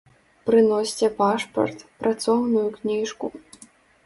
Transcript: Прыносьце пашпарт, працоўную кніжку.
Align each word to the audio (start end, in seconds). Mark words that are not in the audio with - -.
Прыносьце 0.45 1.09
пашпарт, 1.19 1.83
працоўную 2.01 2.65
кніжку. 2.79 3.33